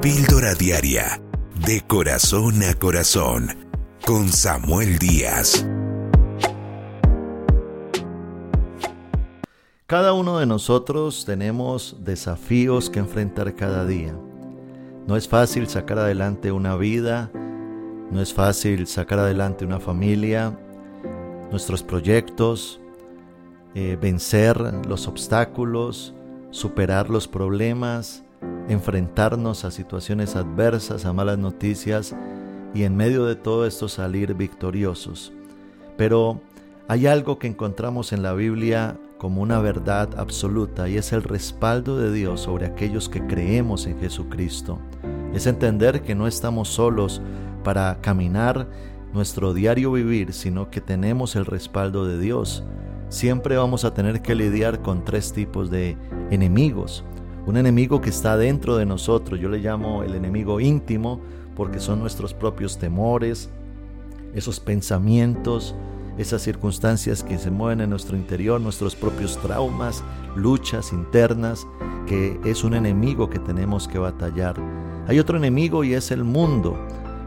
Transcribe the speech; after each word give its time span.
Píldora 0.00 0.54
Diaria, 0.54 1.20
de 1.66 1.80
corazón 1.80 2.62
a 2.62 2.72
corazón, 2.74 3.48
con 4.06 4.28
Samuel 4.28 4.96
Díaz. 4.96 5.66
Cada 9.88 10.12
uno 10.12 10.38
de 10.38 10.46
nosotros 10.46 11.24
tenemos 11.24 11.96
desafíos 12.04 12.90
que 12.90 13.00
enfrentar 13.00 13.56
cada 13.56 13.84
día. 13.84 14.14
No 15.08 15.16
es 15.16 15.26
fácil 15.26 15.66
sacar 15.66 15.98
adelante 15.98 16.52
una 16.52 16.76
vida, 16.76 17.32
no 18.12 18.22
es 18.22 18.32
fácil 18.32 18.86
sacar 18.86 19.18
adelante 19.18 19.64
una 19.64 19.80
familia, 19.80 20.56
nuestros 21.50 21.82
proyectos, 21.82 22.80
eh, 23.74 23.98
vencer 24.00 24.60
los 24.86 25.08
obstáculos, 25.08 26.14
superar 26.52 27.10
los 27.10 27.26
problemas, 27.26 28.22
enfrentarnos 28.68 29.64
a 29.64 29.70
situaciones 29.70 30.36
adversas, 30.36 31.04
a 31.04 31.12
malas 31.12 31.38
noticias 31.38 32.14
y 32.74 32.82
en 32.82 32.96
medio 32.96 33.24
de 33.24 33.34
todo 33.34 33.66
esto 33.66 33.88
salir 33.88 34.34
victoriosos. 34.34 35.32
Pero 35.96 36.40
hay 36.86 37.06
algo 37.06 37.38
que 37.38 37.46
encontramos 37.46 38.12
en 38.12 38.22
la 38.22 38.34
Biblia 38.34 38.98
como 39.18 39.42
una 39.42 39.58
verdad 39.58 40.10
absoluta 40.16 40.88
y 40.88 40.96
es 40.96 41.12
el 41.12 41.22
respaldo 41.22 41.98
de 41.98 42.12
Dios 42.12 42.42
sobre 42.42 42.66
aquellos 42.66 43.08
que 43.08 43.26
creemos 43.26 43.86
en 43.86 43.98
Jesucristo. 43.98 44.78
Es 45.34 45.46
entender 45.46 46.02
que 46.02 46.14
no 46.14 46.26
estamos 46.26 46.68
solos 46.68 47.20
para 47.64 47.98
caminar 48.00 48.68
nuestro 49.12 49.54
diario 49.54 49.92
vivir, 49.92 50.32
sino 50.32 50.70
que 50.70 50.80
tenemos 50.80 51.36
el 51.36 51.46
respaldo 51.46 52.06
de 52.06 52.18
Dios. 52.18 52.62
Siempre 53.08 53.56
vamos 53.56 53.84
a 53.84 53.94
tener 53.94 54.20
que 54.20 54.34
lidiar 54.34 54.82
con 54.82 55.04
tres 55.04 55.32
tipos 55.32 55.70
de 55.70 55.96
enemigos 56.30 57.04
un 57.48 57.56
enemigo 57.56 58.02
que 58.02 58.10
está 58.10 58.36
dentro 58.36 58.76
de 58.76 58.84
nosotros. 58.84 59.40
Yo 59.40 59.48
le 59.48 59.56
llamo 59.58 60.02
el 60.02 60.14
enemigo 60.14 60.60
íntimo 60.60 61.18
porque 61.56 61.80
son 61.80 61.98
nuestros 61.98 62.34
propios 62.34 62.76
temores, 62.76 63.48
esos 64.34 64.60
pensamientos, 64.60 65.74
esas 66.18 66.42
circunstancias 66.42 67.22
que 67.22 67.38
se 67.38 67.50
mueven 67.50 67.80
en 67.80 67.88
nuestro 67.88 68.18
interior, 68.18 68.60
nuestros 68.60 68.94
propios 68.94 69.38
traumas, 69.40 70.04
luchas 70.36 70.92
internas, 70.92 71.66
que 72.06 72.38
es 72.44 72.64
un 72.64 72.74
enemigo 72.74 73.30
que 73.30 73.38
tenemos 73.38 73.88
que 73.88 73.98
batallar. 73.98 74.56
Hay 75.06 75.18
otro 75.18 75.38
enemigo 75.38 75.84
y 75.84 75.94
es 75.94 76.10
el 76.10 76.24
mundo. 76.24 76.76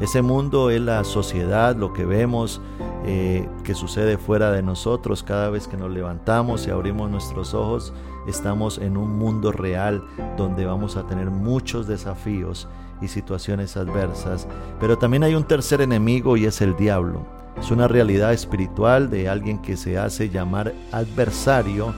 Ese 0.00 0.22
mundo 0.22 0.70
es 0.70 0.80
la 0.80 1.04
sociedad, 1.04 1.76
lo 1.76 1.92
que 1.92 2.06
vemos 2.06 2.62
eh, 3.06 3.48
que 3.64 3.74
sucede 3.74 4.18
fuera 4.18 4.50
de 4.50 4.62
nosotros 4.62 5.22
cada 5.22 5.48
vez 5.48 5.68
que 5.68 5.76
nos 5.76 5.90
levantamos 5.90 6.66
y 6.66 6.70
abrimos 6.70 7.10
nuestros 7.10 7.54
ojos 7.54 7.92
estamos 8.26 8.78
en 8.78 8.96
un 8.96 9.16
mundo 9.16 9.52
real 9.52 10.02
donde 10.36 10.64
vamos 10.64 10.96
a 10.96 11.06
tener 11.06 11.30
muchos 11.30 11.86
desafíos 11.86 12.68
y 13.00 13.08
situaciones 13.08 13.76
adversas. 13.76 14.46
Pero 14.80 14.98
también 14.98 15.22
hay 15.22 15.34
un 15.34 15.44
tercer 15.44 15.80
enemigo 15.80 16.36
y 16.36 16.46
es 16.46 16.60
el 16.60 16.76
diablo. 16.76 17.26
Es 17.58 17.70
una 17.70 17.88
realidad 17.88 18.32
espiritual 18.32 19.08
de 19.08 19.28
alguien 19.28 19.60
que 19.62 19.76
se 19.76 19.98
hace 19.98 20.28
llamar 20.28 20.74
adversario, 20.92 21.94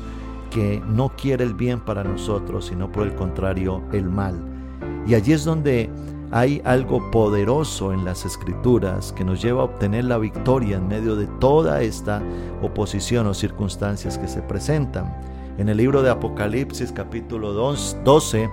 que 0.50 0.82
no 0.86 1.10
quiere 1.10 1.44
el 1.44 1.54
bien 1.54 1.80
para 1.80 2.04
nosotros, 2.04 2.66
sino 2.66 2.90
por 2.92 3.06
el 3.06 3.14
contrario 3.14 3.82
el 3.92 4.04
mal. 4.04 4.38
Y 5.06 5.14
allí 5.14 5.32
es 5.32 5.44
donde 5.44 5.90
hay 6.30 6.60
algo 6.64 7.10
poderoso 7.10 7.92
en 7.92 8.04
las 8.04 8.26
escrituras 8.26 9.12
que 9.12 9.24
nos 9.24 9.40
lleva 9.40 9.62
a 9.62 9.64
obtener 9.64 10.04
la 10.04 10.18
victoria 10.18 10.76
en 10.76 10.88
medio 10.88 11.16
de 11.16 11.26
toda 11.26 11.82
esta 11.82 12.22
oposición 12.62 13.26
o 13.26 13.34
circunstancias 13.34 14.18
que 14.18 14.28
se 14.28 14.42
presentan. 14.42 15.16
En 15.56 15.68
el 15.68 15.78
libro 15.78 16.02
de 16.02 16.10
Apocalipsis 16.10 16.92
capítulo 16.92 17.52
12, 17.52 18.50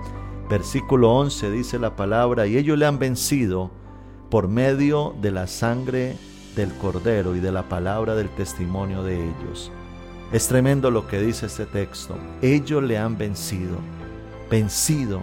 versículo 0.48 1.12
11 1.16 1.50
dice 1.50 1.78
la 1.78 1.94
palabra, 1.94 2.46
y 2.46 2.56
ellos 2.56 2.78
le 2.78 2.86
han 2.86 2.98
vencido 2.98 3.70
por 4.30 4.48
medio 4.48 5.14
de 5.20 5.30
la 5.32 5.46
sangre 5.46 6.16
del 6.56 6.72
cordero 6.78 7.36
y 7.36 7.40
de 7.40 7.52
la 7.52 7.68
palabra 7.68 8.14
del 8.14 8.30
testimonio 8.30 9.02
de 9.02 9.16
ellos. 9.16 9.70
Es 10.32 10.48
tremendo 10.48 10.90
lo 10.90 11.06
que 11.06 11.20
dice 11.20 11.46
este 11.46 11.66
texto. 11.66 12.16
Ellos 12.42 12.82
le 12.82 12.98
han 12.98 13.16
vencido, 13.18 13.76
vencido 14.50 15.20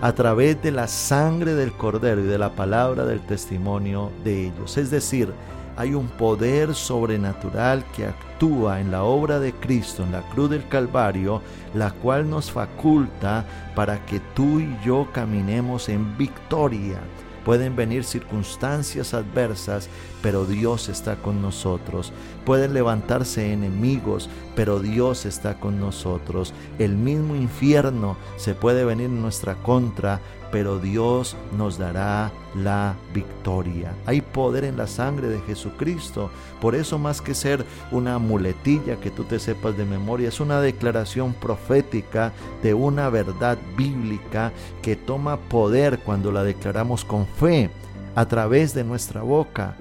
a 0.00 0.12
través 0.12 0.60
de 0.62 0.70
la 0.70 0.88
sangre 0.88 1.54
del 1.54 1.72
cordero 1.72 2.20
y 2.20 2.26
de 2.26 2.38
la 2.38 2.50
palabra 2.50 3.04
del 3.04 3.20
testimonio 3.20 4.10
de 4.24 4.46
ellos. 4.46 4.76
Es 4.76 4.90
decir, 4.90 5.32
hay 5.76 5.94
un 5.94 6.08
poder 6.08 6.74
sobrenatural 6.74 7.84
que 7.94 8.06
actúa 8.06 8.80
en 8.80 8.90
la 8.90 9.02
obra 9.04 9.38
de 9.38 9.52
Cristo, 9.52 10.02
en 10.02 10.12
la 10.12 10.22
cruz 10.22 10.50
del 10.50 10.66
Calvario, 10.68 11.42
la 11.74 11.90
cual 11.90 12.28
nos 12.28 12.50
faculta 12.50 13.44
para 13.74 14.04
que 14.06 14.20
tú 14.34 14.60
y 14.60 14.76
yo 14.84 15.08
caminemos 15.12 15.88
en 15.88 16.16
victoria. 16.16 16.98
Pueden 17.46 17.76
venir 17.76 18.02
circunstancias 18.02 19.14
adversas, 19.14 19.88
pero 20.20 20.46
Dios 20.46 20.88
está 20.88 21.14
con 21.14 21.40
nosotros. 21.40 22.12
Pueden 22.44 22.74
levantarse 22.74 23.52
enemigos, 23.52 24.28
pero 24.56 24.80
Dios 24.80 25.24
está 25.26 25.60
con 25.60 25.78
nosotros. 25.78 26.52
El 26.80 26.96
mismo 26.96 27.36
infierno 27.36 28.16
se 28.36 28.54
puede 28.56 28.84
venir 28.84 29.06
en 29.06 29.22
nuestra 29.22 29.54
contra, 29.54 30.20
pero 30.50 30.80
Dios 30.80 31.36
nos 31.56 31.78
dará 31.78 32.32
la 32.56 32.94
victoria. 33.12 33.92
Hay 34.06 34.22
poder 34.22 34.64
en 34.64 34.76
la 34.76 34.86
sangre 34.86 35.28
de 35.28 35.40
Jesucristo. 35.40 36.30
Por 36.60 36.74
eso 36.74 36.98
más 36.98 37.20
que 37.20 37.34
ser 37.34 37.64
una 37.90 38.18
muletilla 38.18 38.96
que 38.96 39.10
tú 39.10 39.24
te 39.24 39.38
sepas 39.38 39.76
de 39.76 39.84
memoria, 39.84 40.28
es 40.28 40.40
una 40.40 40.60
declaración 40.60 41.34
profética 41.34 42.32
de 42.62 42.74
una 42.74 43.10
verdad 43.10 43.58
bíblica 43.76 44.52
que 44.82 44.96
toma 44.96 45.36
poder 45.36 45.98
cuando 46.00 46.32
la 46.32 46.42
declaramos 46.42 47.04
con 47.04 47.26
fe 47.36 47.70
a 48.14 48.24
través 48.26 48.74
de 48.74 48.82
nuestra 48.82 49.22
boca 49.22 49.76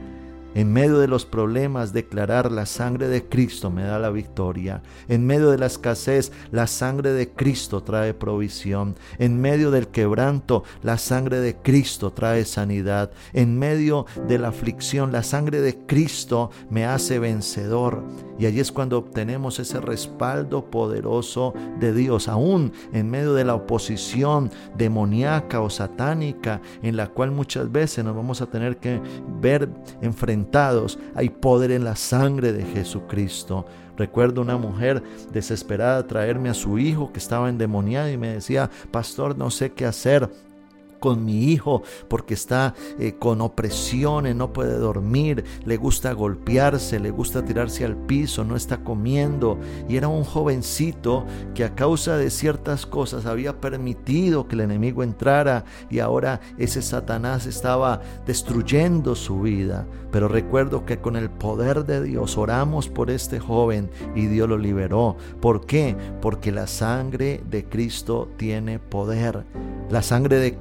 en 0.55 0.71
medio 0.71 0.99
de 0.99 1.09
los 1.09 1.25
problemas, 1.25 1.91
declarar 1.91 2.49
la 2.49 2.65
sangre 2.65 3.09
de 3.09 3.25
Cristo 3.25 3.69
me 3.69 3.83
da 3.83 3.99
la 3.99 4.09
victoria. 4.09 4.81
En 5.09 5.27
medio 5.27 5.51
de 5.51 5.57
la 5.57 5.65
escasez, 5.65 6.31
la 6.51 6.65
sangre 6.65 7.11
de 7.11 7.29
Cristo 7.29 7.83
trae 7.83 8.13
provisión. 8.13 8.95
En 9.19 9.39
medio 9.41 9.69
del 9.69 9.89
quebranto, 9.89 10.63
la 10.81 10.97
sangre 10.97 11.41
de 11.41 11.57
Cristo 11.57 12.13
trae 12.13 12.45
sanidad. 12.45 13.11
En 13.33 13.59
medio 13.59 14.05
de 14.29 14.39
la 14.39 14.47
aflicción, 14.47 15.11
la 15.11 15.23
sangre 15.23 15.59
de 15.59 15.77
Cristo 15.85 16.51
me 16.69 16.85
hace 16.85 17.19
vencedor. 17.19 18.01
Y 18.39 18.45
allí 18.45 18.61
es 18.61 18.71
cuando 18.71 18.97
obtenemos 18.97 19.59
ese 19.59 19.81
respaldo 19.81 20.69
poderoso 20.69 21.53
de 21.79 21.93
Dios, 21.93 22.29
aún 22.29 22.71
en 22.93 23.09
medio 23.09 23.33
de 23.33 23.43
la 23.43 23.55
oposición 23.55 24.51
demoníaca 24.77 25.59
o 25.61 25.69
satánica, 25.69 26.61
en 26.81 26.95
la 26.95 27.07
cual 27.07 27.31
muchas 27.31 27.69
veces 27.69 28.05
nos 28.05 28.15
vamos 28.15 28.41
a 28.41 28.45
tener 28.45 28.77
que 28.77 29.01
ver 29.41 29.69
enfrentados. 30.01 30.44
Hay 31.15 31.29
poder 31.29 31.71
en 31.71 31.83
la 31.83 31.95
sangre 31.95 32.53
de 32.53 32.63
Jesucristo. 32.63 33.65
Recuerdo 33.97 34.41
una 34.41 34.57
mujer 34.57 35.01
desesperada 35.31 36.07
traerme 36.07 36.49
a 36.49 36.53
su 36.53 36.77
hijo 36.79 37.11
que 37.11 37.19
estaba 37.19 37.49
endemoniado 37.49 38.09
y 38.09 38.17
me 38.17 38.29
decía, 38.29 38.69
pastor, 38.91 39.37
no 39.37 39.51
sé 39.51 39.71
qué 39.71 39.85
hacer 39.85 40.29
con 40.99 41.25
mi 41.25 41.51
hijo 41.51 41.83
porque 42.07 42.33
está 42.33 42.73
eh, 42.99 43.15
con 43.19 43.41
opresiones, 43.41 44.35
no 44.35 44.53
puede 44.53 44.77
dormir, 44.77 45.43
le 45.65 45.77
gusta 45.77 46.13
golpearse, 46.13 46.99
le 46.99 47.11
gusta 47.11 47.43
tirarse 47.43 47.85
al 47.85 47.95
piso, 47.95 48.43
no 48.43 48.55
está 48.55 48.83
comiendo. 48.83 49.59
Y 49.87 49.97
era 49.97 50.07
un 50.07 50.23
jovencito 50.23 51.25
que 51.53 51.63
a 51.63 51.75
causa 51.75 52.17
de 52.17 52.29
ciertas 52.29 52.85
cosas 52.85 53.25
había 53.25 53.59
permitido 53.59 54.47
que 54.47 54.55
el 54.55 54.61
enemigo 54.61 55.03
entrara 55.03 55.65
y 55.89 55.99
ahora 55.99 56.39
ese 56.57 56.81
Satanás 56.81 57.45
estaba 57.45 58.01
destruyendo 58.25 59.15
su 59.15 59.41
vida. 59.41 59.87
Pero 60.11 60.27
recuerdo 60.27 60.85
que 60.85 60.99
con 60.99 61.15
el 61.17 61.29
poder 61.29 61.85
de 61.85 62.01
Dios 62.01 62.37
oramos 62.37 62.87
por 62.87 63.09
este 63.09 63.39
joven 63.39 63.89
y 64.15 64.27
Dios 64.27 64.47
lo 64.47 64.57
liberó. 64.57 65.17
¿Por 65.41 65.65
qué? 65.65 65.95
Porque 66.21 66.51
la 66.51 66.67
sangre 66.67 67.43
de 67.49 67.65
Cristo 67.65 68.29
tiene 68.37 68.79
poder. 68.79 69.43
La 69.89 70.01
sangre 70.01 70.39
de 70.39 70.57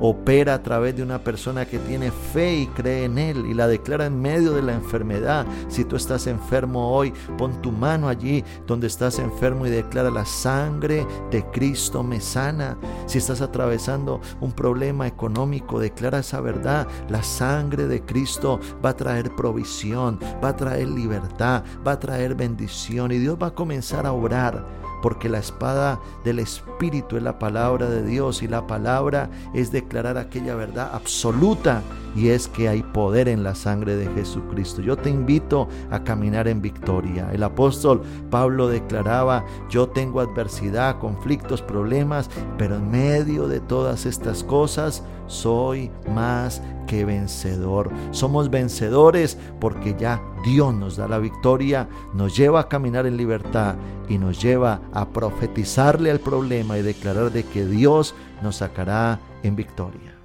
Opera 0.00 0.54
a 0.54 0.62
través 0.62 0.96
de 0.96 1.02
una 1.02 1.18
persona 1.18 1.64
que 1.64 1.78
tiene 1.78 2.10
fe 2.10 2.54
y 2.54 2.66
cree 2.66 3.04
en 3.04 3.18
Él 3.18 3.46
y 3.46 3.54
la 3.54 3.66
declara 3.66 4.06
en 4.06 4.20
medio 4.20 4.52
de 4.52 4.62
la 4.62 4.74
enfermedad. 4.74 5.46
Si 5.68 5.84
tú 5.84 5.96
estás 5.96 6.26
enfermo 6.26 6.92
hoy, 6.92 7.12
pon 7.38 7.62
tu 7.62 7.72
mano 7.72 8.08
allí 8.08 8.44
donde 8.66 8.88
estás 8.88 9.18
enfermo 9.18 9.66
y 9.66 9.70
declara 9.70 10.10
la 10.10 10.26
sangre 10.26 11.06
de 11.30 11.44
Cristo 11.50 12.02
me 12.02 12.20
sana. 12.20 12.76
Si 13.06 13.18
estás 13.18 13.40
atravesando 13.40 14.20
un 14.40 14.52
problema 14.52 15.06
económico, 15.06 15.78
declara 15.78 16.18
esa 16.18 16.40
verdad. 16.40 16.86
La 17.08 17.22
sangre 17.22 17.86
de 17.86 18.02
Cristo 18.02 18.60
va 18.84 18.90
a 18.90 18.96
traer 18.96 19.34
provisión, 19.34 20.18
va 20.42 20.50
a 20.50 20.56
traer 20.56 20.88
libertad, 20.88 21.64
va 21.86 21.92
a 21.92 22.00
traer 22.00 22.34
bendición 22.34 23.12
y 23.12 23.18
Dios 23.18 23.38
va 23.40 23.48
a 23.48 23.54
comenzar 23.54 24.06
a 24.06 24.12
obrar 24.12 24.85
porque 25.02 25.28
la 25.28 25.38
espada 25.38 26.00
del 26.24 26.38
Espíritu 26.38 27.16
es 27.16 27.22
la 27.22 27.38
palabra 27.38 27.88
de 27.88 28.04
Dios 28.04 28.42
y 28.42 28.48
la 28.48 28.66
palabra 28.66 29.30
es 29.54 29.72
declarar 29.72 30.18
aquella 30.18 30.54
verdad 30.54 30.90
absoluta 30.92 31.82
y 32.16 32.30
es 32.30 32.48
que 32.48 32.68
hay 32.68 32.82
poder 32.82 33.28
en 33.28 33.44
la 33.44 33.54
sangre 33.54 33.94
de 33.94 34.06
Jesucristo. 34.14 34.80
Yo 34.80 34.96
te 34.96 35.10
invito 35.10 35.68
a 35.90 36.02
caminar 36.02 36.48
en 36.48 36.62
victoria. 36.62 37.30
El 37.32 37.42
apóstol 37.42 38.02
Pablo 38.30 38.68
declaraba, 38.68 39.44
yo 39.68 39.88
tengo 39.90 40.20
adversidad, 40.20 40.98
conflictos, 40.98 41.60
problemas, 41.60 42.30
pero 42.56 42.76
en 42.76 42.90
medio 42.90 43.46
de 43.48 43.60
todas 43.60 44.06
estas 44.06 44.42
cosas 44.42 45.04
soy 45.26 45.90
más 46.14 46.62
que 46.86 47.04
vencedor. 47.04 47.90
Somos 48.12 48.48
vencedores 48.48 49.36
porque 49.60 49.94
ya 49.98 50.22
Dios 50.44 50.72
nos 50.72 50.96
da 50.96 51.08
la 51.08 51.18
victoria, 51.18 51.88
nos 52.14 52.36
lleva 52.36 52.60
a 52.60 52.68
caminar 52.68 53.06
en 53.06 53.16
libertad 53.16 53.74
y 54.08 54.18
nos 54.18 54.40
lleva 54.40 54.80
a 54.92 55.08
profetizarle 55.10 56.10
al 56.10 56.20
problema 56.20 56.78
y 56.78 56.82
declarar 56.82 57.30
de 57.30 57.44
que 57.44 57.66
Dios 57.66 58.14
nos 58.42 58.56
sacará 58.56 59.20
en 59.42 59.56
victoria. 59.56 60.15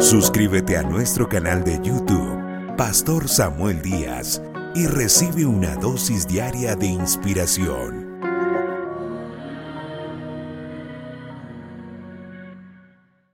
Suscríbete 0.00 0.76
a 0.76 0.84
nuestro 0.84 1.28
canal 1.28 1.64
de 1.64 1.80
YouTube, 1.82 2.76
Pastor 2.76 3.28
Samuel 3.28 3.82
Díaz, 3.82 4.40
y 4.76 4.86
recibe 4.86 5.44
una 5.44 5.74
dosis 5.74 6.24
diaria 6.28 6.76
de 6.76 6.86
inspiración 6.86 8.07